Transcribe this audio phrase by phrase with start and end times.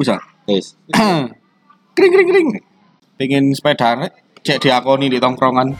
[0.00, 0.16] Bisa.
[0.48, 0.80] Wis.
[1.96, 2.48] kring kring kring.
[3.20, 4.08] Pengen sepeda
[4.40, 5.76] cek diakoni di tongkrongan.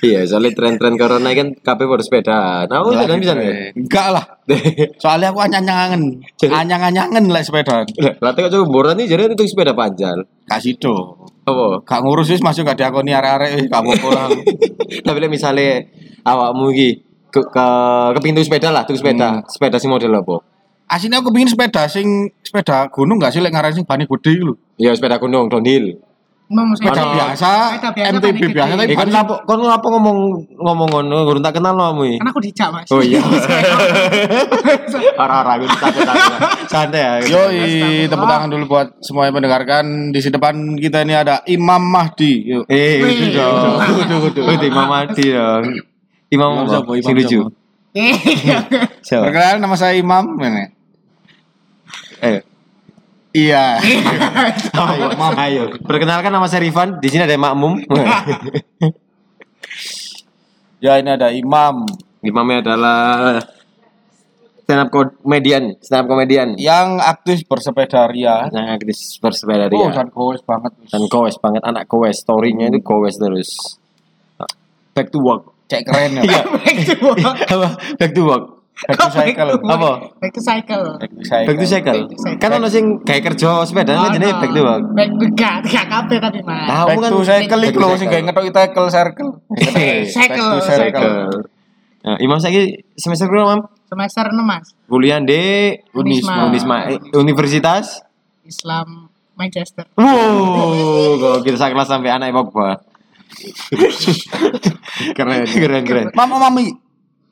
[0.00, 2.38] Iya, soalnya tren-tren corona kan kabeh pada sepeda.
[2.64, 3.76] Nah, aku sepeda bisa nih.
[3.76, 4.24] Enggak lah.
[5.02, 6.24] Soalnya aku anyang-anyangen.
[6.34, 7.84] Jadi- Anyang-anyangen lah sepeda.
[8.16, 10.24] Lah teko coba boran nih jadi itu sepeda panjang.
[10.44, 11.20] Kasih do.
[11.44, 11.84] Apa?
[11.84, 14.26] Gak ngurus wis masuk gak diakoni arek-arek gak apa-apa lah.
[15.06, 15.92] Tapi misale
[16.22, 16.88] awakmu iki
[17.28, 17.66] ke, ke
[18.16, 19.44] kepingin tuku sepeda lah, tuku sepeda.
[19.46, 20.40] Sepeda sing model apa?
[20.88, 22.08] Aslinya aku pengen sepeda sing
[22.40, 24.56] sepeda gunung gak sih lek ngaran sing bani gede lho.
[24.74, 26.00] Ya sepeda gunung downhill.
[26.50, 30.18] Mau Sepeda biasa, biasa, MTB biasa tapi Eh kan lapo kon lapo ngomong
[30.58, 32.18] ngomong ngono, gurun tak kenal lo kamu.
[32.18, 32.90] Kan aku dijak, Mas.
[32.90, 33.22] Oh iya.
[35.14, 36.66] Ora-ora gue santai-santai.
[36.66, 37.12] Santai ya.
[37.22, 40.10] Yoi, tepuk tangan dulu buat semua yang mendengarkan.
[40.10, 42.42] Di sini depan kita ini ada Imam Mahdi.
[42.50, 42.66] Yuk.
[42.66, 43.78] Eh, itu dong.
[44.34, 45.70] Kudu Imam Mati dong.
[46.34, 46.70] Imam Imam apa?
[46.74, 46.90] siapa?
[46.98, 47.40] Imam lucu.
[47.94, 48.58] Iya.
[49.06, 49.22] Siapa?
[49.30, 50.34] Perkenalkan nama saya Imam.
[52.18, 52.42] Eh,
[53.30, 53.78] Iya.
[54.90, 55.06] ayo,
[55.38, 55.62] ayo.
[55.80, 56.98] Perkenalkan nama saya Rifan.
[56.98, 57.78] Di sini ada Makmum.
[60.80, 61.84] Ya ini ada Imam
[62.24, 63.36] Imamnya adalah
[64.64, 66.56] stand up komedian, stand up komedian.
[66.56, 68.48] yang aktif bersepeda ria.
[68.48, 69.92] Yang aktif bersepeda Oh, dia.
[69.92, 70.72] dan goes banget.
[70.88, 72.20] Dan goes banget anak goes.
[72.20, 73.80] Story-nya itu goes terus.
[74.92, 75.52] Back to work.
[75.68, 76.22] Cek keren ya.
[76.28, 76.40] Iya.
[76.48, 77.18] Back to work.
[77.44, 77.68] Apa?
[78.00, 78.44] Back to work.
[78.88, 79.50] Back to cycle.
[79.60, 79.90] Apa?
[80.16, 80.84] Back to cycle.
[80.96, 81.46] Back to cycle.
[81.48, 81.98] Back to cycle.
[82.08, 82.38] To.
[82.40, 84.84] Kan ono sing gawe kerja sepeda kan jenenge back to work.
[84.96, 86.68] Back enggak, enggak kabeh tapi Mas.
[86.88, 88.12] Back to cycle iku to lho sing cycle.
[88.16, 89.30] gawe ngetoki tackle circle.
[90.16, 91.16] Cycle, Back to Cycle.
[92.00, 93.60] Nah, Imam saiki semester berapa, Mam?
[93.84, 94.66] Semester 6 Mas.
[94.88, 96.48] Kuliah di Unisma.
[96.48, 98.00] Unisma Universitas.
[98.48, 99.84] Islam Manchester.
[100.00, 102.80] Wow, kok kita sekelas sampai anak Pogba.
[105.16, 106.06] keren, keren, keren.
[106.16, 106.89] Mam mami.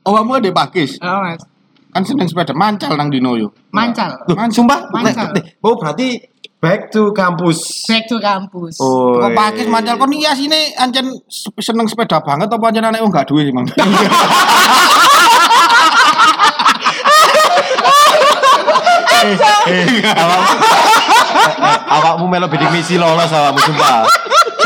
[0.08, 0.96] Oh, kamu ada pakis.
[1.04, 1.44] Oh, Mas.
[1.92, 3.52] Kan seneng sepeda mancal nang dino yo.
[3.76, 4.24] Mancal.
[4.24, 4.88] Loh, sumpah?
[4.88, 5.36] Mancal.
[5.60, 6.16] Oh, berarti
[6.64, 7.84] back to kampus.
[7.84, 8.80] Back to kampus.
[8.80, 9.20] Oh.
[9.20, 13.12] Kok pakis mancal kon iya sini ancen se- seneng sepeda banget apa ancen anak wong
[13.12, 13.68] gak duwe Mang?
[21.88, 24.04] Awakmu melo bidik misi lolos awakmu sumpah.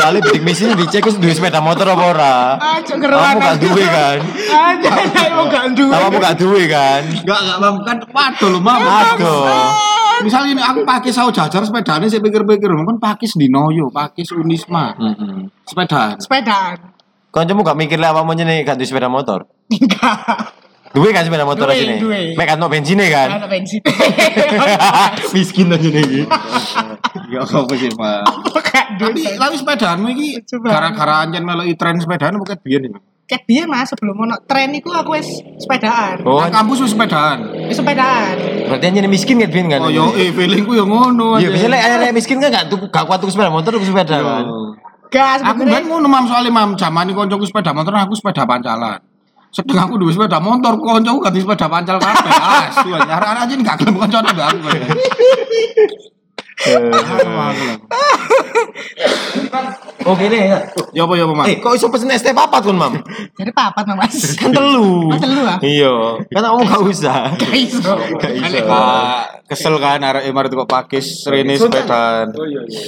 [0.03, 2.35] Soalnya bidik misi ini dicek wis duwe sepeda motor apa ora.
[2.59, 4.19] Aja Kamu gak duwe kan?
[4.51, 4.91] Aja
[5.31, 5.95] mau gak duwe.
[5.95, 7.01] Kamu gak duwe kan?
[7.07, 7.75] Enggak, enggak, Mam.
[7.87, 8.83] Kan waduh lho, Mam.
[8.83, 9.47] Aduh.
[10.27, 14.91] Misalnya ini aku pakai sawo jajar sepedanya saya pikir-pikir kan pakis di Noyo, pakis Unisma,
[14.91, 15.47] Heeh.
[15.63, 16.19] sepeda.
[16.19, 16.99] Sepedaan.
[17.31, 19.47] Kancamu gak mikir lah awakmu nyene gak duwe sepeda motor.
[19.71, 20.62] Enggak.
[20.93, 21.97] Duwe kan sepeda motor Duwe, sini.
[21.97, 22.21] duwe.
[22.33, 23.27] Mek kan no bensinnya kan.
[23.35, 23.81] Ada bensin.
[25.31, 26.25] Miskin aja nih.
[27.29, 28.21] Ya apa sih, Pak?
[28.93, 30.69] Tapi tapi sepedaanmu iki Coba.
[30.69, 32.99] gara-gara anjen meloki tren sepedaan bukan biyen iki.
[33.23, 35.25] Ket biyen Mas sebelum ono tren iku aku wis
[35.57, 36.21] sepedaan.
[36.21, 37.37] Oh, Nang kampus wis sepedaan.
[37.65, 38.35] Wis sepedaan.
[38.69, 39.81] berarti anjene miskin kan Bin kan?
[39.81, 41.41] Oh yo eh feelingku yo ngono.
[41.41, 41.73] Iya, anjen.
[41.73, 44.45] bisa lek miskin kan gak tuku gak kuat tuku sepeda motor tuku sepeda kan.
[45.09, 49.01] Gas Aku kan ngono mam soalnya mam zaman iki koncoku sepeda motor aku sepeda pancalan.
[49.53, 52.31] Sedang aku duwe sepeda motor, koncoku ganti sepeda pancal kabeh.
[52.33, 54.57] Asu, arek-arek anjen gak gelem koncone mbak aku.
[56.73, 57.13] Aku
[59.53, 59.69] lah.
[60.09, 60.57] Oh gini ya.
[60.89, 61.45] Ya apa ya apa, Mam?
[61.45, 62.97] Eh, kok iso pesen es teh papat kun, Mam?
[63.37, 64.33] Jadi papat Mas.
[64.33, 65.13] Kan telu.
[65.13, 65.61] Oh, telu, ah?
[65.61, 66.17] Iya.
[66.33, 67.29] Kan kamu gak usah.
[67.37, 67.93] Gak iso.
[68.17, 72.33] Kak, kesel kan arek emar kok pakis rene sepedaan.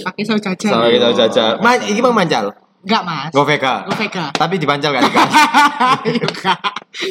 [0.02, 0.72] Pakai saus jajan.
[0.74, 1.62] Sama kita jajal.
[1.62, 2.65] Man, iki Bang mancal.
[2.86, 3.32] Enggak Mas.
[3.34, 3.66] Go VK.
[3.84, 4.18] Go VK.
[4.32, 5.30] Tapi dipancal kan ikan.
[6.06, 6.60] Ayo kak.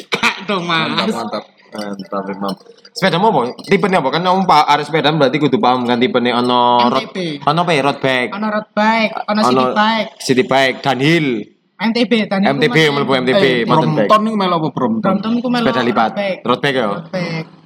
[0.09, 1.13] Kak dong Mantap, Mas.
[1.13, 1.43] mantap.
[1.75, 2.55] Mantap, Mam.
[2.95, 3.51] Sepeda mau apa?
[3.59, 4.07] Tipe apa?
[4.07, 7.11] Kan kamu pak arek sepeda berarti kudu paham kan tipe ono road
[7.43, 8.31] ono apa ya road bike.
[8.31, 11.27] Ono road bike, ono city bike, city bike, downhill,
[11.75, 13.55] MTB dan iku MTB mlebu MTB, Eh.
[13.67, 15.03] Brompton iki melo apa Brompton?
[15.11, 16.11] Brompton ku melu Sepeda lipat.
[16.47, 16.77] road bike.
[16.79, 16.87] Ya.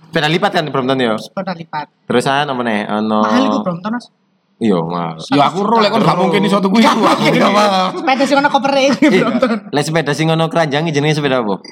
[0.09, 1.13] Sepeda lipat kan Brompton ya.
[1.21, 1.85] Sepeda lipat.
[2.09, 2.79] Terusan apa nih?
[2.89, 4.05] Ono Mahal iku Brompton Mas.
[4.59, 5.15] Iya, mahal.
[5.31, 6.99] Ya aku ro lek kon gak mungkin iso tuku iku.
[6.99, 7.95] Aku gak mau.
[7.95, 9.51] Sepeda sing ono kopere iku Eh, Brompton.
[9.71, 11.63] Lek sepeda sing ono keranjang jenenge sepeda apa?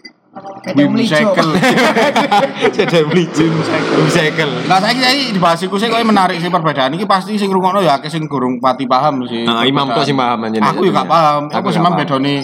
[0.64, 1.12] Sepeda melijo.
[1.12, 1.52] Cycle.
[2.76, 3.54] Sepeda melijing.
[4.08, 4.52] Cycle.
[4.72, 8.00] Lah saiki saiki dibahas iku sih koyo menarik sih perbedaan iki pasti sing ngrungokno ya
[8.00, 9.44] akeh sing gorong pati paham sih.
[9.44, 10.64] Nah, Imam kok sing paham anjene.
[10.64, 11.42] Aku juga gak paham.
[11.52, 11.92] Aku paham.
[12.00, 12.36] bedone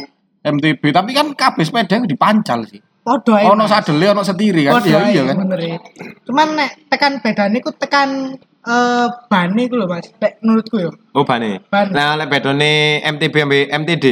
[0.43, 2.83] MTB, tapi kan kabeh sepeda iku dipancal sih.
[3.03, 3.47] Podo ae.
[3.47, 3.71] Ono Mas.
[3.71, 4.83] sadele, ono setiri kan.
[4.83, 5.47] Iya iya kan.
[5.55, 5.79] ya.
[6.27, 10.07] Cuman nek tekan bedane ku tekan eh ban iku lho Mas.
[10.18, 10.92] Nek menurutku yo.
[11.13, 11.60] Oh, bane.
[11.68, 11.92] Ban.
[11.92, 14.06] Nah, lek bedone MTB ambe MTD.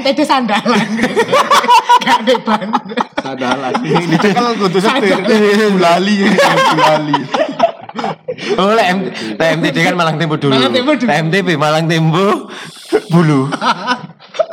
[0.00, 0.88] Itu sandalan.
[2.04, 2.68] Gak ada ban.
[3.20, 3.70] Sadalah.
[3.80, 5.18] Ini dicekel kudu setir.
[5.72, 6.14] Bulali,
[6.74, 7.18] bulali.
[8.56, 10.54] Oh, lek M- lek MTD kan Malang Tempo dulu.
[10.54, 11.10] Malang Tempo dulu.
[11.10, 12.48] MTB Malang Tempo
[13.10, 13.46] Bulu.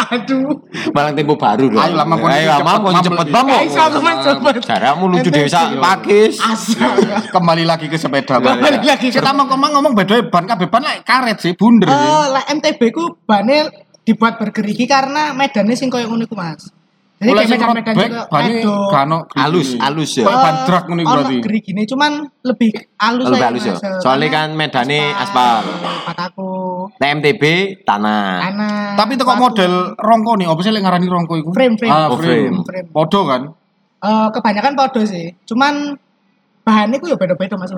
[0.08, 0.64] Aduh.
[0.96, 1.82] Malang Tempo baru loh.
[1.82, 4.52] Ayo lah, Mam, Ayo lah, Mam, cepet, coba.
[4.64, 5.80] Caramu lucu desa Iya.
[5.80, 6.40] pakis.
[6.40, 6.96] Asal.
[7.28, 8.40] Kembali lagi ke sepeda.
[8.40, 11.90] Kembali lagi Kita mau ngomong ngomong beda ban kabeh ban lek karet sih bunder.
[11.90, 13.68] Eh, lah MTB ku bane
[14.04, 16.72] dibuat bergerigi karena medannya sing koyo ngono iku, Mas.
[17.18, 17.82] Jadi kayak sing road
[18.30, 18.76] bane edo.
[18.94, 20.30] kano Halus, halus ya.
[20.30, 21.36] Kayak ban drag ngono iku Ono berarti.
[21.42, 22.12] gerigine cuman
[22.46, 23.74] lebih halus Lebih aja, halus ya.
[23.98, 25.66] Soalnya kan medane aspal.
[26.06, 26.50] Pataku.
[26.94, 27.44] Lek MTB
[27.82, 28.38] tanah.
[28.46, 28.78] Tanah.
[28.96, 31.50] Tapi teko model rongko nih, apa sih lek ngarani rongko iku?
[31.52, 31.90] Frame, frame.
[31.90, 32.62] Ah, Oh, frame.
[32.62, 32.88] frame.
[32.88, 33.42] Podo kan?
[33.98, 35.34] Eh, kebanyakan podo sih.
[35.44, 35.98] Cuman
[36.62, 37.74] bahannya ku ya beda-beda Mas.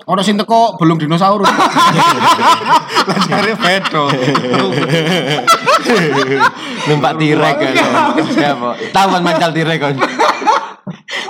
[0.00, 1.50] Ono sing teko belum dinosaurus.
[3.10, 4.04] Lah jare bedo.
[6.88, 7.72] Numpak tirek kan.
[8.32, 8.74] Ya, Pak.
[8.90, 9.94] Tahu kan mancal tirek kan.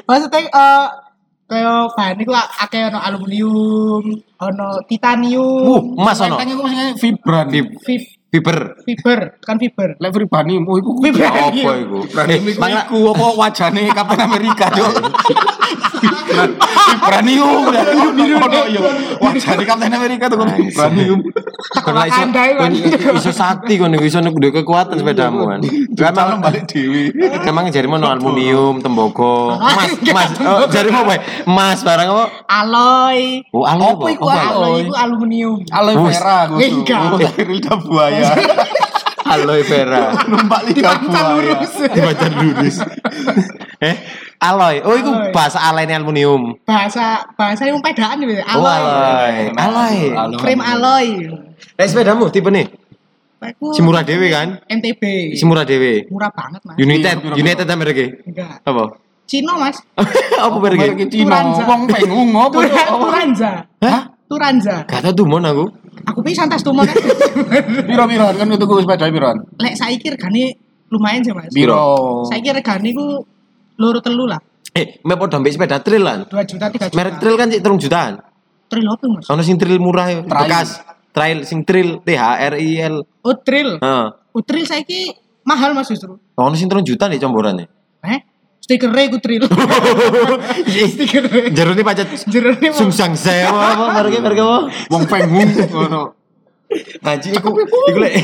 [0.05, 0.85] Maksudnya eh
[1.47, 4.05] kayak bahannya ku akeh ono aluminium,
[4.38, 6.37] ono titanium, Uh, emas ono.
[6.37, 7.47] Lenteng iku sing vibran.
[7.81, 8.79] fi- Fiber.
[8.87, 9.99] fiber, kan fiber.
[9.99, 11.67] Lek vibranium, oh iku Vibranium.
[11.67, 11.99] Apa iku?
[12.06, 14.93] Vibranium Eh, iku mangla- iku apa wajane Kapten Amerika, Cuk.
[16.00, 17.70] Vibranium.
[17.73, 17.82] ya.
[19.20, 21.20] Wajane Kapten Amerika tuh kan vibranium.
[21.85, 22.08] Kon lah
[23.17, 25.61] iso sakti kon iku iso duwe kekuatan sepedamu kan.
[25.61, 27.12] Emang balik dewi.
[27.44, 29.61] emang jarimu no aluminium, tembaga.
[29.61, 30.31] Emas, emas.
[30.50, 31.14] Oh, jarimu apa?
[31.47, 32.25] Emas barang apa?
[32.49, 33.44] Alloy.
[33.55, 34.00] Oh, aluminium.
[34.00, 34.26] Apa iku?
[34.26, 35.58] Alloy itu aluminium.
[35.70, 36.17] Aloe Wus.
[36.17, 36.81] vera gue tuh.
[36.81, 37.79] Enggak.
[37.87, 38.31] Buaya.
[39.31, 40.05] Aloe vera.
[40.26, 41.29] Numpak lidah buaya.
[41.38, 41.73] lurus.
[41.87, 42.76] Dibaca lurus.
[43.88, 43.97] eh,
[44.40, 44.81] alloy.
[44.82, 46.56] Oh, itu bahasa alloy aluminium.
[46.64, 48.40] Bahasa bahasa yang pedaan gitu.
[48.40, 48.82] Oh, alloy.
[49.54, 49.96] Alloy.
[50.40, 51.06] Frame alloy.
[51.76, 52.66] Eh, sepedamu tipe nih.
[53.40, 54.60] Aku Si murah dewe kan?
[54.69, 55.32] NTB.
[55.32, 56.04] Si murah dewe.
[56.12, 56.76] Murah banget, Mas.
[56.76, 57.40] United, Iya.
[57.40, 58.04] United mereka.
[58.28, 58.60] Enggak.
[58.69, 58.84] Apa?
[59.25, 59.81] Cino, Mas.
[60.44, 60.56] Apa?
[60.60, 62.58] Merek Cino, wong pengung apa?
[63.00, 63.52] Turanza.
[63.81, 64.02] Hah?
[64.28, 64.84] Turanza.
[64.84, 65.64] Gak tau tuh mon aku.
[66.04, 66.84] Aku pisan tas tuh kan.
[67.88, 69.31] Piro-piro kan itu gue sepeda piro?
[69.56, 70.54] Lek saiki regane
[70.92, 71.48] lumayan sih, Mas.
[71.48, 72.22] Piro?
[72.28, 73.25] Saiki regane ku
[73.81, 74.38] loro telu lah.
[74.77, 76.19] Eh, me podo ambek sepeda trail lan.
[76.29, 76.94] 2 juta 3 juta.
[76.94, 78.12] Merek trail kan sik 3 jutaan.
[78.71, 79.25] Trail apa, Mas?
[79.27, 80.31] Ono sing trail murah ya, Trail.
[80.47, 80.69] bekas.
[81.11, 82.97] Trail sing trail T H R I L.
[83.27, 83.82] Oh, trail.
[83.82, 84.06] Heeh.
[84.31, 85.11] Oh, trail saiki
[85.43, 86.21] mahal Mas justru.
[86.38, 87.67] Ono sing 3 juta nih comborane.
[88.06, 88.21] Eh?
[88.61, 89.43] Stiker ku trail.
[90.94, 91.50] Stiker.
[91.50, 94.59] Jero ini pacet Jerone mau sungsang sewa apa mereka mereka apa?
[94.94, 96.03] Wong pengung ngono.
[97.03, 98.15] Haji iku iku lek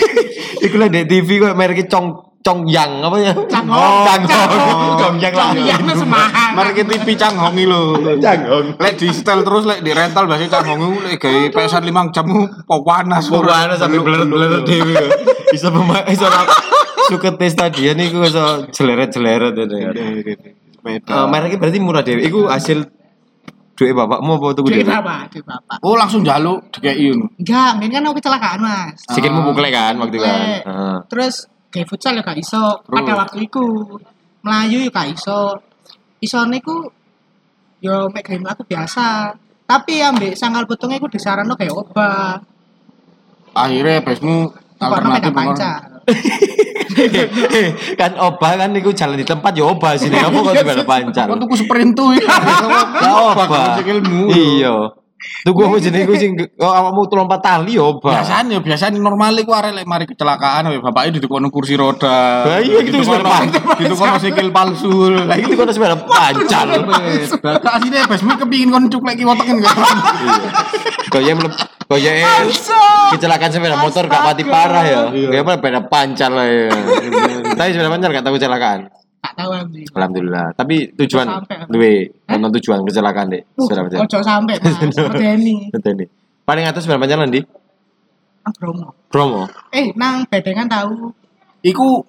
[0.68, 3.32] iku lek di TV kok merek cong cong yang apa ya?
[3.36, 4.04] Canghong.
[4.08, 4.24] Canghong.
[4.24, 4.96] Canghong.
[4.96, 5.52] Cong yang lah.
[5.52, 6.50] Canghong mas mahal.
[6.56, 7.82] Merek TV canghongi lho.
[8.16, 8.66] Canghong.
[8.80, 12.26] Lek di setel terus lek di rental biasanya canghongi lek gawe pesan 5 jam
[12.64, 13.24] kok panas.
[13.28, 14.96] Pokoknya sampai beler-beler dewi.
[15.52, 16.32] Bisa pemain bisa
[17.12, 19.76] suket tes stadion iku iso jeleret-jeleret itu.
[20.72, 21.12] Sepeda.
[21.12, 22.24] Eh, mereknya berarti murah dewi.
[22.24, 22.88] Iku hasil
[23.78, 25.78] duit bapakmu apa tuku Duit bapak, duit bapak.
[25.86, 27.30] Oh langsung jaluk dikei ngono.
[27.38, 28.98] Enggak, mungkin kan aku kecelakaan mas.
[29.06, 30.40] Sikilmu pukul kan waktu itu kan.
[30.66, 30.96] Heeh.
[31.06, 32.80] Terus kayak futsal ya gak iso.
[32.84, 33.18] Pada Terus?
[33.20, 33.64] waktu itu
[34.44, 35.40] Melayu ya gak iso.
[36.18, 36.88] Isone ku
[37.78, 39.32] yo mek gawe mlaku biasa.
[39.68, 42.40] Tapi ambek sangkal betungnya ku disaranno kayak obat.
[43.52, 44.48] Akhirnya besmu
[44.78, 45.72] Karena alternatif panca.
[48.00, 50.16] kan obah kan niku jalan di tempat ya obah sini.
[50.16, 51.26] Apa kok juga pancal?
[51.36, 52.26] Kok tuku sprint tuh ya.
[53.04, 53.76] Lah obah.
[53.82, 54.32] Sikilmu.
[54.32, 54.74] Iya.
[55.42, 58.22] Apa jenenge iku sing oh awakmu lompat tali ya obah.
[58.22, 62.46] Biasanya biasanya normal iku arek lek mari kecelakaan ya bapaknya ditukono kursi roda.
[62.46, 63.74] Lah iya, gitu Ditukono- sepeda.
[63.76, 64.92] Ditukono sikil palsu.
[65.10, 66.66] Lah itu kan sepeda pancal.
[67.38, 69.76] Gak asine besmu kepingin kon cuklek ki woteken gak.
[71.08, 71.54] Kaya melep
[71.88, 72.12] kaya
[73.10, 75.00] kecelakaan sepeda motor gak mati parah ya.
[75.10, 76.68] Kayak apa sepeda pancal lah ya.
[77.54, 78.80] Tapi sepeda pancal gak tahu kecelakaan.
[79.38, 79.86] Tahu anjing.
[79.94, 80.46] Alhamdulillah.
[80.58, 81.26] Tapi tujuan
[81.70, 83.42] duwe ono tujuan kecelakaan deh.
[83.54, 84.02] Uh, pancal.
[84.02, 84.74] ojo sampai mas.
[84.98, 85.54] Seperti ini.
[85.70, 86.08] Betul nih.
[86.42, 87.40] Paling atas sepeda pancal nanti
[88.42, 88.86] Nang Bromo.
[89.12, 89.42] promo.
[89.70, 91.14] Eh, nang bedengan tahu.
[91.62, 92.02] Iku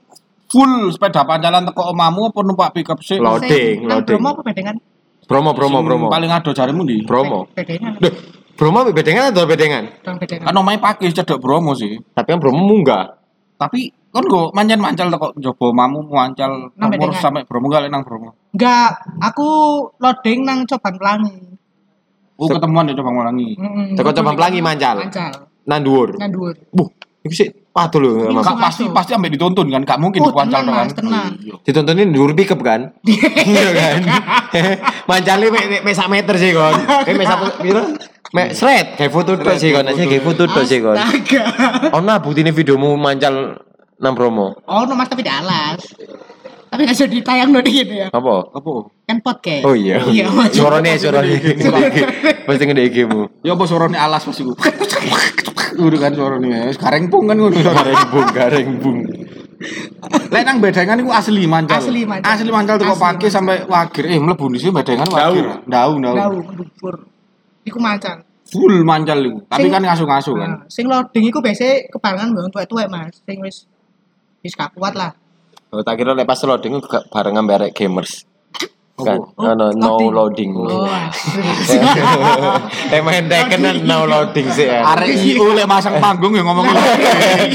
[0.49, 3.21] full sepeda pancalan teko omamu apa numpak pickup sih?
[3.21, 4.17] Loading, Nang loading.
[4.17, 4.75] Bromo apa bedengan?
[5.29, 6.05] Promo promo promo.
[6.09, 7.05] Paling ado jarimu di.
[7.05, 7.45] Promo.
[7.53, 8.01] Bedengan.
[8.01, 8.13] Duh,
[8.57, 9.85] promo ambek bedengan atau bedengan?
[10.01, 12.01] Kan omahe pakis cedok Bromo sih.
[12.01, 13.13] Tapi kan promo munggah.
[13.61, 18.33] Tapi kon go manjan mancal teko njaba omamu mancal nomor sampai Bromo gak nang Bromo.
[18.53, 19.47] Enggak, aku
[20.01, 21.37] loading nang Coban Pelangi.
[22.39, 23.49] Oh ketemuan di Coba Ngulangi.
[23.59, 23.87] Mm-mm.
[23.93, 24.97] Teko Coban Pelangi mancal.
[25.05, 25.31] Mancal.
[25.69, 26.17] Nang dhuwur.
[26.17, 26.55] Nang dhuwur.
[26.73, 26.89] Buh,
[27.21, 27.33] iku
[27.69, 28.11] patuh lho.
[28.25, 28.33] Iya.
[28.33, 28.45] Mas.
[28.49, 30.87] Kak pasti pasti ambek dituntun kan, gak mungkin Oh, dipancal kan.
[30.89, 31.31] Mas, tenan.
[31.37, 31.53] Iya.
[31.61, 32.89] Ditontonin dhuwur pickup kan?
[33.49, 33.99] Iya kan?
[35.09, 36.73] Mancale mek mek mek sak meter sih kon.
[37.05, 37.83] Kayak mek satu piro?
[38.29, 40.97] Mek sret, kayak foto tok sih kon, sih kayak foto tok sih kon.
[40.97, 41.43] Astaga.
[41.97, 43.57] Ono buktinya videomu mancal
[43.99, 44.55] nang promo.
[44.63, 45.79] Oh, no, mas tapi di alas.
[46.69, 48.07] Tapi nggak bisa ditayang dong gitu ya.
[48.13, 48.53] Apa?
[48.53, 48.71] Apa?
[49.09, 49.65] Kan podcast.
[49.65, 50.05] Oh iya.
[50.05, 50.29] Iya.
[50.53, 51.35] Suarane suarane.
[52.47, 53.25] Pasti ngene iki mu.
[53.41, 54.53] Ya apa suarane alas pasti ku.
[55.81, 56.69] Udah kan suarane.
[56.77, 57.57] Gareng pung kan ngono.
[57.57, 58.99] Gareng bung, gareng bung.
[60.29, 61.81] Lek nang bedengan iku asli mancal.
[61.81, 62.29] Asli mancal.
[62.29, 63.33] Asli mancal teko pagi mancal.
[63.33, 64.03] sampai wagir.
[64.05, 65.45] Eh mlebu di sini bedengan wagir.
[65.65, 66.15] Ndau, ndau.
[66.15, 66.95] Tahu, mendubur.
[67.65, 68.21] Iku macan.
[68.49, 69.39] Full mancal iku.
[69.49, 70.49] Tapi Sing- kan ngasu-ngasu kan.
[70.53, 73.17] Nah, sing loading iku biasanya kebarengan mbak tuwek-tuwek mas.
[73.25, 73.65] Sing wis
[74.43, 75.11] wis gak kuat lah.
[75.69, 78.25] Oh, tak kira lek pas loading gak bareng amberek gamers.
[78.99, 80.51] Kan, Oh, ono no loading.
[80.51, 80.51] loading.
[80.59, 80.91] Oh.
[82.91, 82.99] Eh
[83.31, 84.83] Tekken kan no loading sih ya.
[84.91, 86.75] Arek IU lek masang panggung ya loading.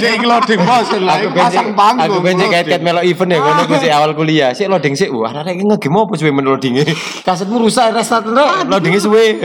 [0.00, 1.20] Sik loading bos lah.
[1.20, 2.16] Aku Pasang panggung.
[2.16, 4.56] aku benci kait-kait melo event ya, ngono ku sih awal kuliah.
[4.56, 6.84] Sik loading sik, wah arek iki ngegame apa suwe men loadinge.
[7.28, 8.24] Kasetmu rusak restart
[8.64, 9.24] loadinge suwe.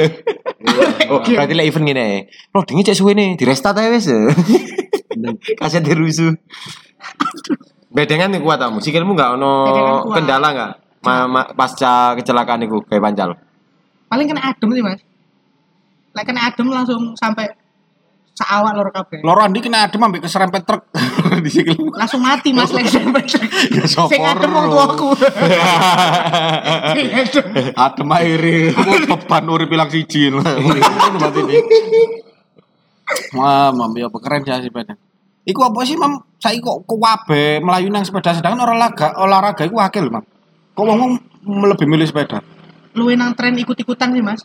[1.09, 2.07] Oh, berarti lek event ngene.
[2.53, 4.07] Loadinge cek suwe nih, di restart ae wis.
[5.57, 6.33] Kaset dirusuh.
[7.89, 8.77] Bedengan nih kuat kamu.
[8.81, 9.51] Sikilmu enggak ono
[10.13, 10.71] kendala enggak?
[10.99, 13.29] Ma, ma, pasca kecelakaan iku kayak pancal.
[14.11, 15.01] Paling kena adem sih mas.
[16.11, 17.49] Lek kena adem langsung sampai
[18.35, 19.23] seawak lor kabeh.
[19.23, 20.91] Loro Andi kena adem ambek keserempet truk
[21.45, 21.95] di sikil.
[21.95, 23.23] Langsung mati mas lek sampai.
[23.71, 25.09] Ya sapa Sing adem wong tuaku.
[26.99, 27.45] Sing adem.
[27.73, 28.57] Adem aire,
[29.07, 30.43] beban urip bilang siji lho.
[30.43, 32.18] Ngono ini.
[33.33, 34.93] Wah, mam ya keren ya sepeda.
[35.43, 36.21] Iku apa sih, Mam?
[36.37, 40.25] Saiki kok kuwabe melayu nang sepeda sedangkan olahraga olahraga iku akeh lho, Mam.
[40.77, 41.11] Kok wong
[41.67, 42.39] lebih milih sepeda?
[42.93, 44.41] Luwe nang tren ikut-ikutan sih mas.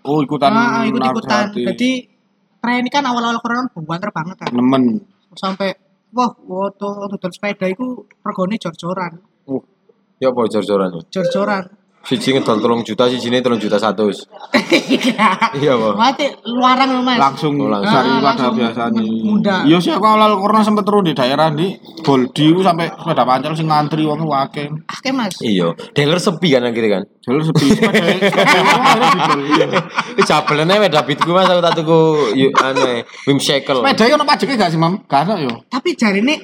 [0.00, 1.52] Oh, ikutan Ah, ikut-ikutan.
[1.52, 1.64] narkotik.
[1.74, 1.90] Jadi
[2.60, 4.50] tren ini kan awal-awal corona banter banget kan.
[4.52, 5.04] nemen.
[5.36, 5.76] Sampai
[6.10, 9.12] wah, foto dodol sepeda itu regane jor-joran.
[9.46, 9.60] Uh,
[10.18, 11.00] ya apa jor-joran iki?
[11.14, 11.64] Jor-joran.
[12.00, 14.24] Siji ngedol 3 juta, sijine 3 juta 100.
[15.52, 15.94] Iya, Pak.
[16.00, 17.20] Mati luaran loh mas.
[17.20, 17.92] Langsung Oh, langsung.
[17.92, 19.02] cari Ah, pada biasanya.
[19.04, 19.56] muda.
[19.68, 23.68] Iya sih aku awal corona sempet turun di daerah di Boldi sampai sepeda pancal sing
[23.68, 24.72] ngantri wong akeh.
[24.72, 25.36] Oke mas.
[25.44, 27.02] Iya, dealer sepi kan akhirnya kan.
[27.20, 28.00] Jalur sepi sepeda.
[28.32, 29.40] sepeda akhirnya didol.
[30.24, 30.88] Iya.
[30.90, 32.00] Davidku Mas aku tak tuku
[32.34, 33.84] yuk ane Wim Shackle.
[33.84, 35.04] Sepeda iki ono pajaknya gak sih, Mam?
[35.04, 35.52] Gak ono yo.
[35.68, 36.34] Tapi jari ini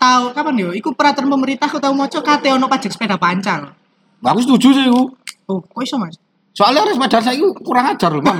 [0.00, 0.68] tahu kapan yo?
[0.72, 3.83] Iku peraturan pemerintah aku tahu mau kate ono pajak sepeda pancal.
[4.24, 5.12] Aku setuju sih iku.
[5.44, 6.16] Oh, kok iso mas?
[6.54, 8.38] Soalnya harus sepeda saya kurang ajar loh, Mam.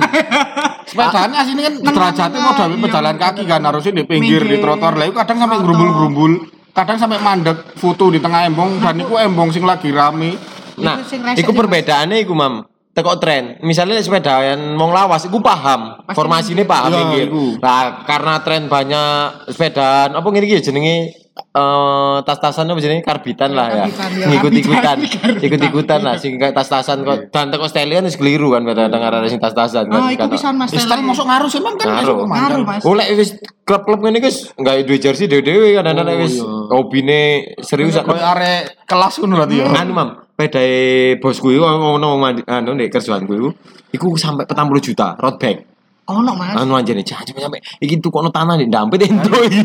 [0.87, 4.95] Sepedanya aslinya kan derajatnya mau dari Iya, pejalan kaki kan harusnya di pinggir di trotoar
[4.95, 5.05] lah.
[5.05, 5.75] Itu kadang sampai Trotoar.
[5.75, 6.31] gerumbul-gerumbul,
[6.71, 10.39] kadang sampai mandek foto di tengah embong dan itu embong sing lagi rame.
[10.75, 11.59] Nah, Iku iku Mas.
[11.59, 12.53] perbedaannya iku Mam.
[12.95, 13.59] Teko tren.
[13.59, 15.99] Misalnya sepeda yang mau lawas, iku paham.
[16.01, 17.27] Pasti Formasi ini paham Iya, pinggir.
[17.27, 17.59] iku.
[17.59, 19.11] Nah, karena tren banyak
[19.51, 20.97] sepedaan, apa ngene iki ya jenenge
[21.35, 23.85] eh tas-tasan apa jenenge karbitan lah ya.
[23.91, 24.97] Ya, Ngikut-ikutan.
[25.37, 29.43] Ikut-ikutan lah sing kayak tas-tasan kok dan teko stelian wis keliru kan kadang-kadang arek sing
[29.43, 29.99] tas-tasan kan.
[29.99, 30.71] Ah, iku Kata- pisan mas.
[30.71, 32.63] Style masuk ngaruh sih, Mam kan Ngaruh.
[32.63, 32.81] Mas.
[32.81, 36.47] Oh lek wis klub-klub ngene guys, enggak duwe jersey dhewe-dhewe kan anak Oh, wis iya.
[36.71, 37.21] hobine
[37.59, 39.67] serius Kayak arek kelas ngono berarti ya.
[39.75, 43.49] anu mam pedae bosku iku ngono mandi anu nek kerjaanku iku
[43.91, 45.57] iku sampai 40 juta road bag
[46.05, 46.53] Ono mas.
[46.53, 49.61] anu anjene jangan sampai iki tukokno tanah di dampet ento iki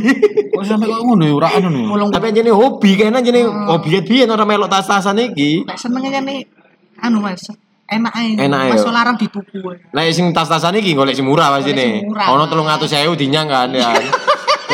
[0.57, 1.85] Kok sampai kok ngono ya ora anu nih.
[1.85, 2.09] Mulung.
[2.09, 6.41] tapi anjene hobi kan anjene hobi biyen ora melok tas-tasan iki Lek senengnya nih,
[7.05, 7.45] anu mas.
[7.91, 8.47] Enak aja.
[8.47, 8.91] Enak Mas ya.
[8.95, 9.59] larang dituku.
[9.91, 12.07] Nah, sing tas-tasan iki golek sing murah pasti nih.
[12.07, 12.31] murah.
[12.31, 13.91] Ono 300.000 dinyang kan ya.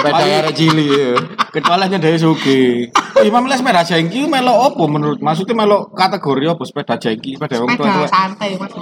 [0.08, 0.88] Sepeda arek cilik.
[0.88, 1.10] ya.
[1.50, 2.92] Kecuali hanya dari suge.
[3.18, 5.18] Imam les sepeda jengki melo opo menurut?
[5.18, 8.08] Maksudnya melo kategori apa sepeda jengki, sepeda wong Sepeda tua-tua.
[8.08, 8.72] santai mas.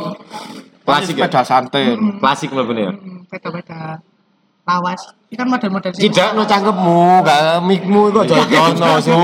[0.82, 1.24] Klasik ya?
[1.24, 1.84] sepeda santai.
[2.18, 2.62] Klasik ya.
[2.90, 3.80] Hmm, Sepeda-sepeda
[4.64, 5.00] lawas.
[5.28, 9.18] Ini kan model-model sing- Tidak no cangkepmu, gak mikmu kok jodono su.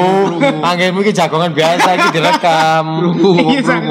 [0.61, 2.85] Anggenmu iki jagongan biasa iki direkam.
[3.47, 3.88] Iya, sorry.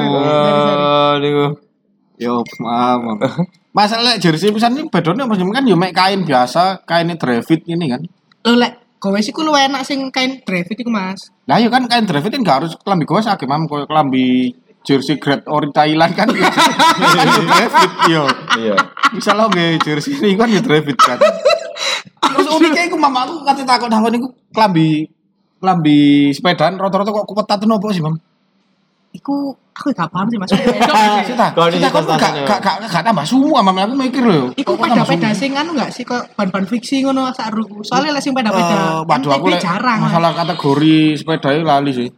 [1.22, 1.46] niku.
[2.20, 3.00] Yo, maaf.
[3.80, 5.48] Masalah jersey pisan ini bedone apa sih?
[5.56, 8.04] kan yo mek kain biasa, kain Drevit ini kan.
[8.44, 11.32] Lo lek gowes iku luwih enak sing kain Drevit iku mas.
[11.48, 14.52] Nah, yo kan kain Drevit kan gak harus kelambi gowes akeh mam koyo kelambi
[14.84, 16.28] jersey grade ori Thailand kan.
[17.16, 17.28] kan
[18.12, 18.28] yo.
[18.60, 18.76] Iya.
[19.16, 21.16] Misalnya nggih jersey ini kan yo Drevit kan.
[22.20, 25.08] Terus uniknya iku mama aku kate takut takon iku kelambi
[25.56, 28.20] kelambi sepedaan rata-rata kok kupetat nopo sih, Mam?
[29.10, 30.54] Iku aku gak paham sih mas.
[30.54, 32.44] Sita, Kondisi Sita, kok gak tas-tasannya.
[32.46, 33.74] gak gak gak tambah semua, Mam.
[33.74, 34.54] Aku mikir loh.
[34.54, 35.40] Iku peda-peda semua?
[35.40, 37.82] sing anu gak sih kok ban-ban fiksi ngono sak ruku.
[37.82, 39.98] Soalnya lek sing peda-peda Eh, waduh aku jarang.
[40.06, 40.14] Mas.
[40.14, 42.10] masalah kategori sepeda itu lali sih.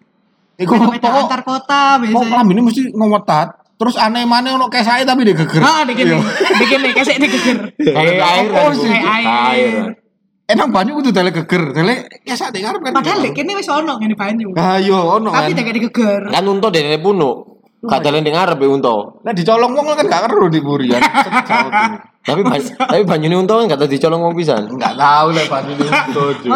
[0.59, 2.27] Iku pokok antar kota pokok biasanya.
[2.27, 3.47] kelambi ini mesti ngowetat.
[3.81, 5.61] Terus aneh mana ono kesake tapi dia geger.
[5.63, 6.21] Ah, dikene.
[6.59, 7.57] Dikene kesek digeger.
[7.79, 8.71] Kayak air kan.
[8.77, 10.00] Kayak air.
[10.49, 12.93] Enak banyu kudu dele geger, dele kesake ngarep kan.
[12.97, 14.51] Padahal lek kene wis ono ngene banyu.
[14.57, 15.57] Ayo ono Tapi kan.
[15.63, 16.21] tidak digeger.
[16.27, 17.61] Kan untuk dari puno.
[17.81, 18.95] Ning ngarep ya unta.
[19.25, 21.01] Nek dicolong wong kan gak keru di burian.
[22.21, 22.61] Tapi ba-
[22.93, 24.69] tapi banyune unta kan gak tau dicolong wong pisan.
[24.69, 26.47] Enggak tahu lah Pak ini setuju.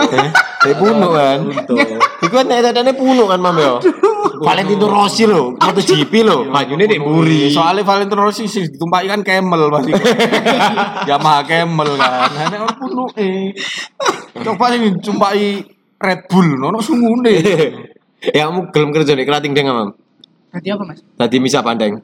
[0.66, 1.40] Eh, puno kan.
[2.22, 3.82] Iku kan tetene puno kan Mam yo.
[4.36, 7.48] Valentino Rossi lho, MotoGP lho, banyune nek mburi.
[7.50, 9.92] Soalnya Valentino Rossi sih ditumpaki kan Camel pasti.
[11.10, 12.30] Yamaha Camel kan.
[12.36, 13.56] Nek ono punu eh.
[14.36, 15.64] Coba sing ditumpaki
[15.98, 17.34] Red Bull ono sungune.
[18.26, 19.94] Ya kamu gelem kerja nek kerating deng Mam.
[20.50, 20.98] Tadi apa mas?
[21.14, 22.02] Tadi misa pandeng.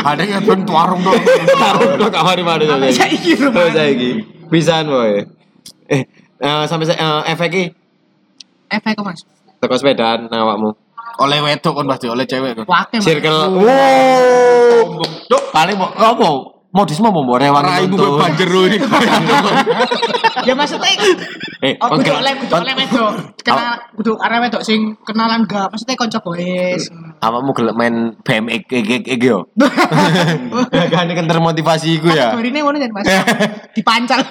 [0.00, 1.16] Ada yang ben warung dong.
[1.46, 2.90] Taruh lo kamar mana tuh?
[2.90, 3.36] Saiki.
[3.36, 4.10] Sampai saiki.
[4.48, 5.24] Pisan boy.
[5.86, 6.02] Eh,
[6.38, 7.64] eh, sampai sa- eh, efek iki
[8.66, 9.20] Efek kok mas?
[9.58, 10.70] teko sepedaan nang awakmu.
[11.20, 12.64] Oleh wedok kan pasti oleh cewek kan.
[12.96, 13.60] Circle.
[13.60, 15.04] Wow.
[15.50, 16.28] Paling mau apa?
[16.70, 17.98] Modismu mau mau rewang tuntun.
[17.98, 18.78] kok banjero ini.
[20.46, 20.94] Ya maksudnya
[21.60, 23.12] Eh, Oh, kudu oleh, kudu oleh wedok.
[23.44, 25.68] Kenal, kudu arek wedok sing kenalan gak?
[25.68, 26.88] Maksudnya konco boys.
[27.20, 29.50] Awakmu gelem main BMX iki yo.
[30.88, 32.32] Kan kan termotivasi iku ya.
[32.32, 33.04] Kategorine ngono jan mas.
[33.76, 34.24] Dipancal.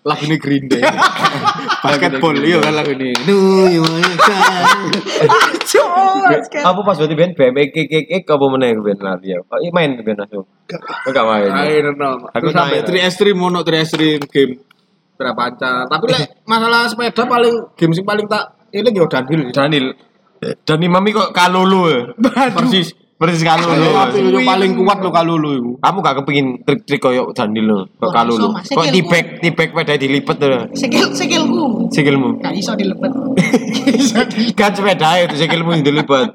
[0.00, 0.80] Lagu ini Green Day.
[1.84, 3.12] Basketball iya kan lagu ini.
[3.28, 4.40] Do you wanna come?
[6.64, 9.44] Apa pas berarti ben BMX iki iki apa meneh ben lari ya.
[9.44, 10.48] Oh, iya main ben langsung.
[11.04, 11.52] Enggak main.
[11.52, 12.32] Ayo no.
[12.32, 12.88] Aku Aku sampai main.
[12.88, 14.64] 3 extreme mono 3 extreme game.
[15.20, 15.84] Berapa panca.
[15.84, 19.52] Tapi lek masalah sepeda paling game sing paling tak ini yo downhill.
[19.52, 19.86] Daniel.
[20.40, 22.00] Dan Mami kok kalulu ya.
[22.56, 22.96] Persis.
[23.20, 23.68] Persis kalulu.
[23.92, 25.72] tapi yo paling kuat lo kalulu iku.
[25.76, 28.64] Kamu gak kepengin trik-trik koyo Daniel lo, kok iso, Mas.
[28.64, 28.96] Kok Sikilku.
[28.96, 30.48] tibek tibek pada dilipet tuh.
[30.72, 31.92] Sikil sikilku.
[31.92, 32.40] Sikilmu.
[32.40, 32.72] Gak iso.
[32.80, 33.12] Gak iso dilebet.
[34.56, 36.32] Kan sepeda itu sikilmu yang dilipet.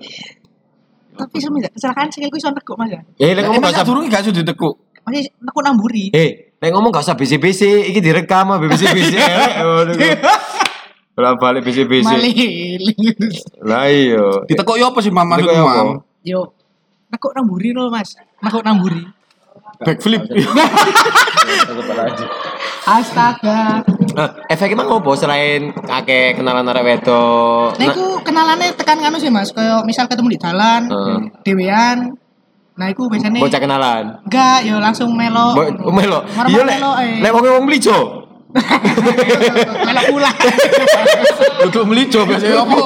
[1.17, 3.01] Tapi semenjak kecelakaan sikilku iso nekuk mas ya.
[3.17, 4.75] Eh, lek ngomong gak usah durung gak sudah ditekuk.
[5.09, 6.13] Masih nekuk namburi.
[6.13, 9.13] Eh, lek ngomong gak usah BC-BC, iki direkam ah BC-BC.
[11.17, 12.05] Lah balik BC-BC.
[12.05, 12.53] Maliling.
[13.65, 14.45] Lah iya.
[14.45, 15.25] Ditekuk yo apa sih apa?
[15.25, 16.05] mam?
[16.21, 16.53] Yo.
[17.15, 18.19] Nekuk namburi loh mas.
[18.43, 18.99] Nekuk namburi.
[19.79, 20.27] Backflip.
[22.85, 23.81] Astaga.
[23.87, 27.79] Eh, efek emang apa selain akeh kenalan arek wedok?
[27.79, 29.55] Nah, iku kenalannya tekan kanu sih mas.
[29.55, 31.17] Kayak misal ketemu di jalan, Heeh.
[31.47, 32.19] dewean.
[32.75, 34.03] Nah, iku biasanya bocah kenalan.
[34.27, 35.55] enggak, yo langsung melo.
[35.55, 36.19] Bo melo.
[36.51, 37.23] Iya lek melo, eh.
[37.23, 38.14] lek wong wong mlijo.
[39.85, 40.31] Melo pula.
[41.65, 42.77] Duduk melijo biasanya apa?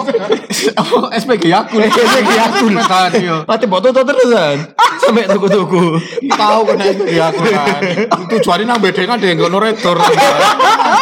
[0.77, 1.81] Apa SPG Yakul.
[1.85, 2.73] SPG Yakul.
[2.79, 3.37] Sepedaan yo.
[3.45, 4.57] Mati botol terusan.
[4.99, 6.01] Sampai tuku-tuku.
[6.33, 7.81] Tahu kan SPG Yakul kan.
[8.33, 9.97] Tujuannya nang bedengan deh enggak noretor.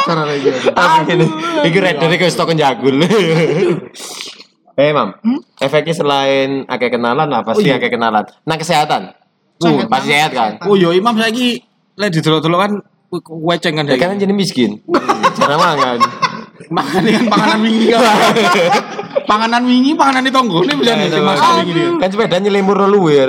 [0.08, 0.50] Cara lagi.
[1.16, 1.26] Ini?
[1.68, 2.96] Iki rider iki stok jagul.
[4.78, 5.10] Eh, Mam.
[5.58, 8.30] Efeknya selain akeh kenalan apa sih akeh kenalan?
[8.46, 9.10] Nah, kesehatan.
[9.58, 10.52] Uh, Sehat pasti sehat kan?
[10.70, 11.66] Oh yo Imam saiki
[11.98, 12.72] lek didelok-delok kan
[13.12, 14.84] weceng kan Ya kan jadi miskin.
[15.38, 16.00] Cara mangan.
[16.68, 17.88] Makan kan panganan wingi
[19.28, 21.90] panganan wingi, panganan di tonggo ini bisa nih mas wingi dia.
[22.02, 23.26] Kan sepeda nyelimur luwe ya.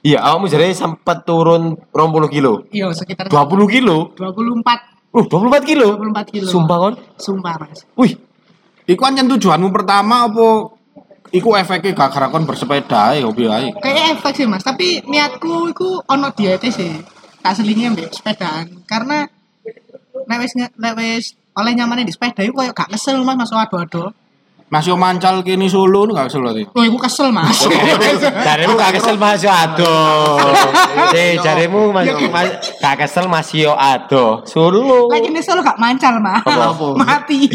[0.00, 2.64] Iya, awakmu jadi sempat turun 20 kilo.
[2.72, 4.16] Iya, sekitar 20 kilo?
[4.16, 5.96] 24 Uh, 24 kilo?
[5.96, 6.48] 24 kilo.
[6.52, 6.94] Sumpah kon?
[7.16, 7.80] Sumpah, Mas.
[7.96, 8.12] Wih,
[8.88, 10.72] Iku anjen tujuanmu pertama apa
[11.28, 13.72] iku efeknya gak karena kon bersepeda ya hobi ae.
[13.76, 14.64] Kayak efek sih, Mas.
[14.64, 16.92] Tapi niatku iku ono diete sih.
[17.42, 18.82] Tak selingnya mbek sepedaan.
[18.84, 19.26] Karena
[20.28, 24.14] nek wis oleh nyamannya di sepeda iku koyo gak kesel, Mas, masuk ado-ado.
[24.68, 26.68] Masih mancal kini Solo nu gak kesel berarti.
[26.76, 27.64] Oh, iku kesel, Mas.
[28.46, 29.88] Jarimu gak kesel Mas yo ado.
[31.08, 34.44] Eh, jarimu Mas Mas- gak kesel Mas yo ado.
[34.44, 35.08] Solo.
[35.08, 36.44] Lagi kesel gak mancal, Mas.
[36.44, 36.86] Apa?
[37.00, 37.48] Mati.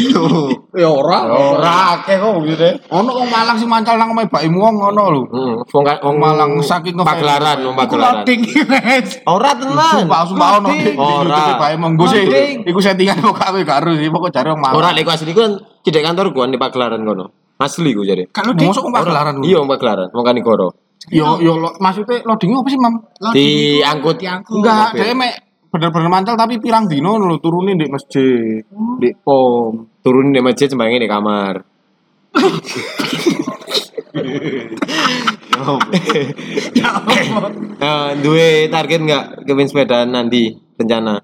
[0.74, 1.18] Ya ora.
[1.30, 2.66] Ora akeh kok gitu.
[2.90, 5.22] Ono wong Malang sing mancal nang omahe bakimu wong ngono lho.
[5.30, 8.26] Heeh, wong wong Malang saking pagelaran, wong pagelaran.
[8.26, 9.22] Mas.
[9.22, 10.02] Ora tenan.
[10.02, 11.62] Sumpah sumpah ono Ora.
[11.62, 11.78] Bae
[12.10, 12.24] sih.
[12.66, 14.82] Iku settingan kok karo sih pokok jare wong Malang.
[14.82, 17.26] Ora lek asli ku kan cedek kantor gua di pagelaran kono.
[17.60, 18.26] Asli ku jadi.
[18.32, 19.34] Kalau di wong pagelaran.
[19.44, 20.68] Iya pagelaran, wong Kanigoro.
[21.12, 22.94] Yo yo lo- maksudnya loadingnya apa sih, Mam?
[23.30, 24.16] Diangkut.
[24.16, 24.56] diangkut.
[24.56, 25.32] Enggak, dia mek
[25.68, 28.62] bener-bener mancal tapi pirang dino lho turunin di masjid,
[28.96, 29.84] di pom.
[30.00, 31.54] Turun di masjid sembayangnya di kamar.
[36.74, 37.50] Ya Allah.
[37.74, 41.20] Eh, duwe target nggak kepin sepedaan nanti rencana?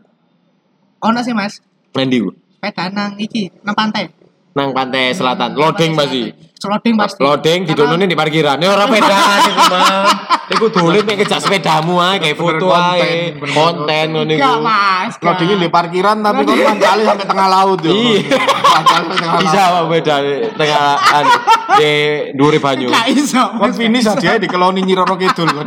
[1.01, 1.63] Ono sih, Mas.
[1.97, 2.29] Nanti ku.
[2.61, 4.13] Sepeda nang iki, nang pantai.
[4.51, 6.27] Nang pantai selatan, loading pasti.
[6.61, 7.23] Loading pasti.
[7.23, 8.59] Loading didononin di parkiran.
[8.59, 10.07] Ya ora pedaan iku, Mam.
[10.51, 13.39] Iku dolen mek kejak sepedamu ae kayak foto ae.
[13.39, 14.43] Konten, ngono iku.
[14.43, 15.15] Enggak, Mas.
[15.39, 17.93] di parkiran tapi kan mancalnya sampai tengah laut yo.
[17.95, 18.21] Iya.
[18.67, 19.43] Sampai tengah laut.
[19.47, 20.17] Bisa apa beda
[20.59, 20.85] tengah
[21.15, 21.31] anu
[21.79, 21.93] di
[22.35, 22.89] dhuwure banyu.
[22.91, 23.45] Enggak iso.
[23.55, 25.67] Kon finish aja di keloni Nyiroro Kidul kan.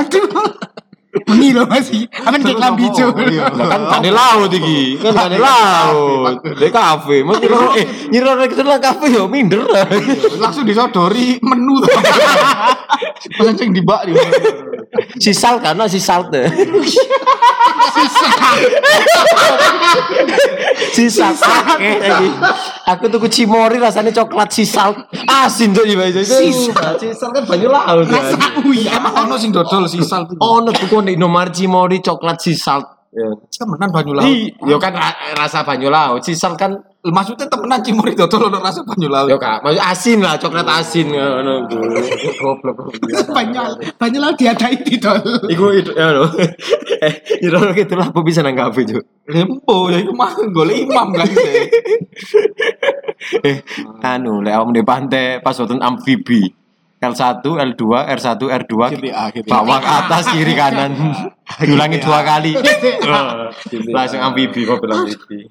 [0.00, 0.26] Aduh.
[1.22, 2.10] Bengi lho masih.
[2.26, 3.14] Amen kayak lambi hijau.
[3.14, 3.46] Iya.
[3.54, 4.98] Lah kan gak ada laut iki.
[4.98, 6.42] Kan gak ada laut.
[6.42, 7.22] Di kafe.
[7.22, 9.62] Mas nyiro eh nyiro nek lah kafe yo minder.
[10.42, 11.94] Langsung disodori menu tuh.
[13.38, 14.18] Pas sing dibak di.
[15.22, 15.78] Si salt kan
[17.94, 18.38] si salt.
[20.94, 22.28] Si salt akeh lagi.
[22.88, 24.96] Aku tuku cimori rasanya coklat si salt.
[25.26, 26.22] Asin tuh di baju.
[26.22, 26.52] Si
[27.14, 28.06] salt kan banyak laut.
[28.06, 28.22] kan.
[28.22, 28.96] Rasa uya.
[28.96, 30.38] Emang ono sing dodol sisal tuh.
[30.38, 32.93] Ono tuku nek nomor cimori coklat si salt.
[33.14, 33.30] Ya.
[33.46, 34.26] Temenan banyu laut.
[34.26, 36.18] Ih, yo kan ra- rasa banyu laut.
[36.26, 36.74] Si salt kan
[37.04, 39.28] Maksudnya temenan cimori dodol ono rasa banyu laut.
[39.28, 41.68] yo kak, maksud asin lah, coklat asin ngono.
[42.40, 42.96] Goblok.
[43.28, 45.20] Banyak banyak laut diadai didol.
[45.52, 46.24] Iku itu ya lho.
[47.04, 47.12] Eh,
[47.44, 48.88] nyiro gitu lah bisa nang kafe.
[49.28, 51.28] Lempo ya iku mah golek imam kan.
[53.52, 53.60] eh,
[54.00, 56.63] anu, lek awak di pantai pas wonten amfibi.
[57.12, 57.82] L1, L2,
[58.16, 59.50] R1, R2, GTA, GTA.
[59.52, 60.92] bawah ke atas kiri kanan.
[61.60, 62.56] Diulangi dua kali.
[63.96, 65.44] Langsung amfibi kok bilang amfibi.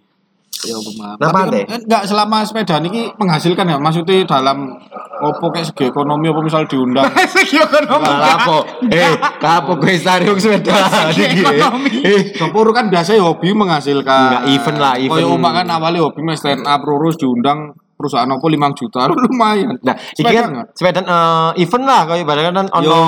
[0.64, 0.80] Ya.
[0.80, 1.62] Nah, Tapi pantai.
[1.68, 3.76] kan, enggak selama sepeda niki menghasilkan ya.
[3.76, 4.80] Maksudnya dalam
[5.20, 7.04] opo kayak segi ekonomi apa misal diundang.
[7.36, 8.08] Segi ekonomi.
[8.08, 8.64] Lapo?
[8.88, 9.12] Eh,
[9.44, 10.72] kapo gue stadium sepeda.
[11.18, 11.92] Segi ekonomi.
[12.08, 14.08] Eh, Dapur kan biasa hobi menghasilkan.
[14.08, 15.20] Enggak, event lah, event.
[15.20, 19.80] Kayak Uma kan awalnya hobi mas stand up lurus diundang perusahaan apa 5 juta lumayan.
[19.80, 20.68] Nah, iki Sepeda kan nggak?
[20.76, 23.00] sepeda eh, event lah kayak ibaratnya kan ono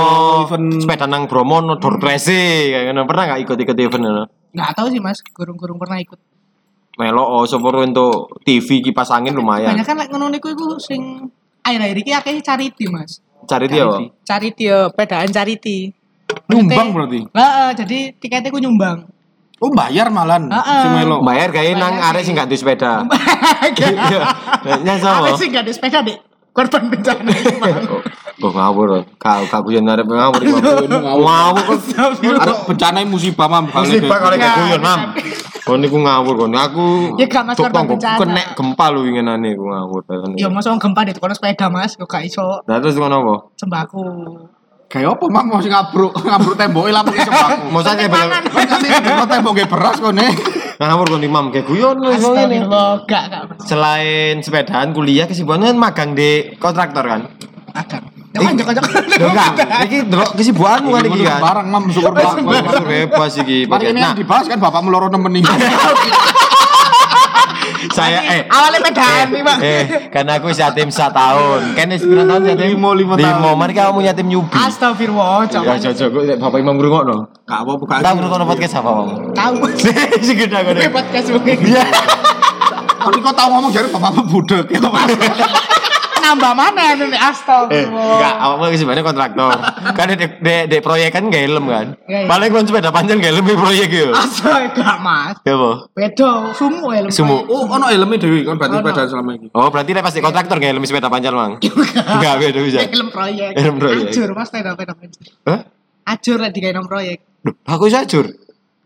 [0.48, 2.32] event- sepeda nang Bromo ono door prize
[2.72, 3.04] kayak ngono.
[3.04, 4.24] Pernah enggak ikut-ikut event ngono?
[4.56, 6.16] Nggak tahu sih mas, gurung-gurung pernah ikut.
[6.96, 9.76] Melo oh sopor untuk TV kipas angin lumayan.
[9.76, 11.28] Banyak kan lek ngono niku iku sing
[11.60, 13.20] akhir-akhir iki akeh charity mas.
[13.44, 13.84] Cari dia.
[13.84, 14.00] apa?
[14.24, 15.92] Charity yo, pedaan charity.
[16.48, 17.20] Nyumbang berarti.
[17.28, 19.06] Heeh, jadi tiketnya ku nyumbang.
[19.66, 20.80] Oh bayar malan Heeh.
[20.80, 21.26] si Melo.
[21.26, 23.02] Bayar kayak nang Bayar arek sing gak duwe sepeda.
[23.66, 24.22] Iya.
[24.86, 25.34] Nya Apa sama.
[25.34, 26.14] sih gak ada sepeda deh?
[26.54, 27.34] Korban bencana.
[28.36, 29.02] Kok ngawur.
[29.16, 30.40] Kau kau guyon arep ngawur.
[30.44, 31.80] Ngawur kok.
[32.36, 35.00] Ada bencana musibah mam Musibah kalau kayak guyon, Mam.
[35.64, 36.52] Kon niku ngawur kon.
[36.54, 38.20] Aku Ya, gak, Mas, tok korban bencana.
[38.22, 40.02] Kenek gempa lu winginane ku ngawur.
[40.36, 43.36] Ya masa wong gempa di kono sepeda mas, kok gak iso Nah terus ngono apa?
[43.58, 44.00] sembako.
[44.96, 47.56] Kayak apa mam mau ngabruk ngabruk tembok lah pakai sembako.
[47.68, 50.32] Mosok kayak bela Kasih ngabruk tembok kayak beras kok nih.
[50.80, 52.16] ngawur kon imam kayak guyon gak
[53.68, 57.28] Selain sepedaan kuliah kesibukannya kan magang di kontraktor kan?
[57.76, 58.02] agak.
[58.36, 59.52] Jangan jangan jangan.
[59.88, 61.40] Iki delok kesibukanmu kan iki kan.
[61.44, 62.16] Barang mam syukur
[62.84, 63.68] bebas iki.
[63.68, 65.48] Mari ini Nah, dibahas kan bapak meloro nemen ini.
[67.92, 69.58] Saya eh Awalnya pedaan nih pak.
[69.60, 71.62] eh karena aku yatim setahun.
[71.74, 72.68] Kan wis pirang tahun yatim?
[72.74, 73.36] Lima, lima tahun.
[73.36, 74.52] Lima, mari kamu yatim nyubi.
[74.52, 75.78] Astagfirullah, Ya jangan.
[75.78, 77.18] cocok kok Bapak Imam ngrungokno.
[77.44, 77.98] Gak apa bukan.
[78.00, 79.10] Tahu ngrungokno podcast apa, Bang?
[79.32, 79.54] Tahu.
[80.20, 80.58] Sing gede.
[80.58, 81.58] Hebat kas mungkin.
[81.62, 81.84] Iya.
[82.96, 85.12] Tapi kok tahu ngomong jadi bapak budek ya Mas.
[86.26, 88.18] Nambah mana nih Eh, astagfirullah.
[88.18, 89.58] enggak, awakmu ki sebenarnya kontraktor.
[89.98, 91.88] kan di, di, di proyek kan gak helm kan.
[92.10, 92.28] Iya, iya.
[92.28, 94.10] Paling kon sepeda panjang gak helm di proyek yo.
[94.10, 95.36] Astaga gak mas.
[95.46, 95.72] Ya apa?
[95.94, 97.06] Bedo, sumu ya.
[97.14, 97.46] Sumu.
[97.46, 99.48] Oh, ono helmnya dewi kan berarti sepeda selama ini.
[99.54, 101.54] Oh, berarti nek pasti kontraktor gak helm sepeda panjang, Mang.
[101.62, 102.80] Enggak beda bisa.
[102.90, 103.52] Film proyek.
[103.54, 104.06] Film proyek.
[104.10, 105.24] Ajur mas sepeda sepeda ajur.
[105.46, 105.60] Hah?
[106.06, 107.18] Ajur lah di kayak proyek.
[107.46, 108.26] Duh, aku iso ajur.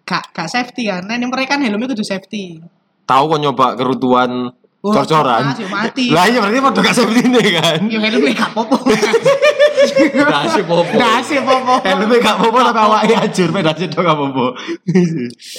[0.03, 1.07] Gak gak safety kan.
[1.07, 2.59] Nah ini mereka kan helmnya kudu safety.
[3.07, 5.51] Tahu kok nyoba kerutuan cor-coran.
[5.51, 6.05] mas, ya mati.
[6.07, 7.79] Lah iya berarti padha gak nih kan.
[7.91, 8.75] Ya helmnya gak popo.
[10.31, 10.95] Dasi popo.
[10.95, 11.73] Dasi popo.
[11.83, 14.55] Helmnya gak popo tapi awake ajur, pedase dong gak popo.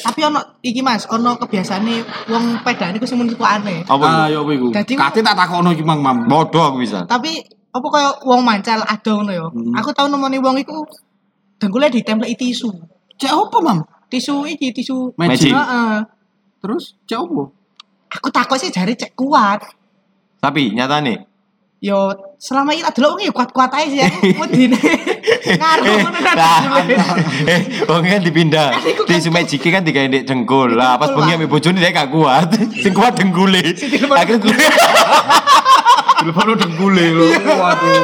[0.08, 1.94] Tapi ono iki mas, ono kebiasaane
[2.32, 3.84] wong pedane ku sing menurutku aneh.
[3.84, 4.04] Apa?
[4.08, 4.32] Ah, itu?
[4.32, 4.52] ya apa?
[4.80, 6.24] Dadi- Kate tak takono iki Mang Mam.
[6.24, 7.04] Bodoh aku bisa.
[7.04, 9.46] Tapi apa kaya wong mancal ado ngono ya.
[9.52, 9.76] Hmm.
[9.76, 10.80] Aku tau nemoni wong iku
[11.60, 12.72] dengkule ditempleki tisu.
[13.20, 13.78] Cek apa Mam?
[14.08, 15.52] Tisu iki tisu Magic.
[16.64, 17.59] Terus cek apa?
[18.10, 19.62] Aku takut sih jari cek kuat.
[20.40, 21.22] Tapi nyata nih.
[21.80, 24.76] Yo selama ini adalah wong ya kuat-kuat aja sih aku medine.
[25.56, 26.36] Ngaruh ngono kan.
[27.48, 28.68] eh, wong kan dipindah.
[29.08, 30.76] Di Sumaji kan digawe ndek dengkul.
[30.76, 32.52] Lah pas bengi ambek bojone dia gak kuat.
[32.84, 33.64] Sing kuat dengkule.
[34.12, 34.52] Akhirnya
[36.20, 37.24] Telepon dengkule lho.
[37.48, 38.00] Waduh.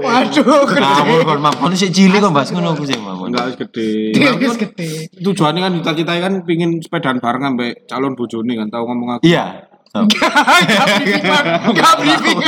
[0.00, 1.52] Waduh, ngawur kon mam.
[1.60, 2.96] Kon sik cilik kok bahas ngono aku sih.
[3.30, 3.90] Enggak wis gede.
[4.42, 4.90] Wis gede.
[5.22, 9.24] Tujuannya kan cita-cita kan pingin sepedaan bareng ambek calon bojone kan tahu ngomong aku.
[9.30, 9.70] Iya.
[9.90, 10.06] Oh.
[10.70, 11.34] Gak briefing.
[11.74, 12.38] Gak briefing.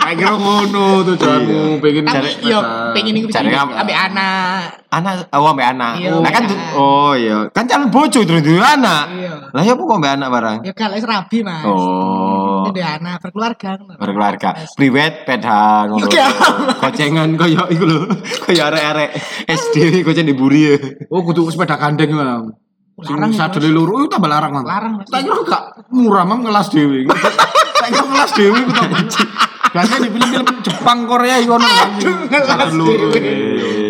[0.00, 2.96] Kayak kira ngono tujuanmu pengen cari yo sepeda.
[2.96, 4.80] pengen iku Cari ambek anak.
[4.88, 6.00] Anak oh ambek anak.
[6.00, 9.12] Iya, Nah kan oh iya, kan calon bojo terus duwe anak.
[9.12, 9.34] Iya.
[9.52, 10.58] Lah ya apa kok ambek anak barang?
[10.64, 11.68] Ya kalau rabi, Mas.
[11.68, 12.39] Oh.
[12.72, 13.70] Ada anak berkeluarga.
[13.92, 16.22] berkeluarga priwet pedan ngono Oke.
[16.82, 17.98] kocengan kaya iku lho
[18.42, 19.10] kaya arek-arek
[19.46, 20.74] SD kocen diburi ya
[21.08, 22.24] Oh, kudu sepeda gandeng Mam.
[23.00, 23.32] Larang, Sing Mas.
[23.34, 24.64] sadele loro itu tambah larang, Mam.
[24.64, 25.08] Larang, Mas.
[25.08, 27.08] Tak kira gak murah, Mam, ngelas dhewe.
[27.80, 29.22] Tak kira ngelas dhewe ku tak benci.
[29.70, 31.64] Biasanya di film-film Jepang Korea iku ono
[32.28, 33.08] ngelas dhewe.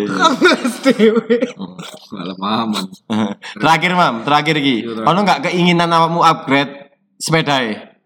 [0.07, 1.35] Kok ngeles dhewe.
[2.09, 2.85] Malah maman.
[3.53, 4.75] terakhir mam, terakhir iki.
[4.79, 5.09] Iya, terakhir.
[5.09, 6.73] Ono nggak keinginan awakmu upgrade
[7.17, 7.57] sepeda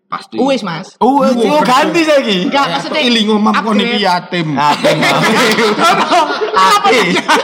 [0.05, 0.37] Pasti.
[0.37, 0.93] Wis, Mas.
[1.01, 2.45] Oh, oh ganti saiki.
[2.45, 4.53] Enggak Ya, maksudnya iling ngomong kon iki yatim.
[4.53, 4.93] Ate,
[6.53, 6.99] ate,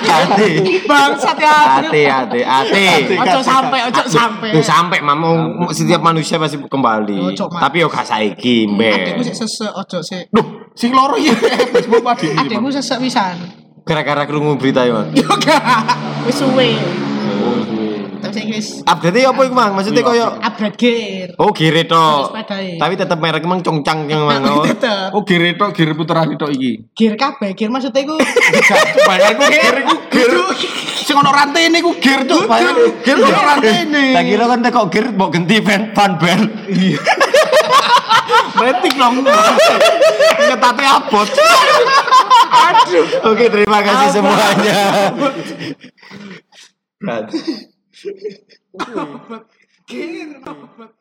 [0.05, 0.49] ate,
[0.85, 1.81] Bangsat ya.
[1.81, 2.83] ate, ate, ate.
[3.17, 4.49] Ojo sampai, ojo sampai.
[4.53, 7.33] Tuh sampai mam, mau- setiap manusia pasti kembali.
[7.33, 9.25] Tapi yo gak saiki, Adekmu mbek.
[9.25, 10.29] sik sesek ojo sik.
[10.29, 10.45] Duh,
[10.77, 11.33] sing loro iki.
[12.45, 13.41] Adekmu sesek pisan.
[13.81, 15.01] Gara-gara krungu berita yo.
[15.17, 15.65] Yo gak.
[16.29, 16.77] Wis suwe.
[18.31, 19.71] Wis Update ya apa iku, Mang?
[19.75, 21.29] Maksudnya koyo upgrade gear.
[21.35, 22.31] Oh, tok.
[22.31, 22.79] Sepedae.
[22.79, 24.41] Tapi tetep merek emang congcang yang mang.
[24.47, 24.63] oh.
[24.63, 25.11] Tetep.
[25.11, 26.87] Oh, gire tok, gire puteran tok iki.
[26.95, 28.15] Gear kabeh, gear maksudnya iku
[29.07, 30.39] Bayar ku gire ku gire.
[31.01, 32.75] Sing ono rantene ku gire cuk, bayar.
[33.03, 34.03] Gire ono rantene.
[34.15, 36.41] Tak kira kan kok gear mau ganti fan fan bel.
[38.61, 39.25] Metik dong.
[39.25, 41.27] Ngetate abot.
[42.51, 43.05] Aduh.
[43.31, 44.79] Oke, terima kasih semuanya.
[49.87, 50.91] Gear.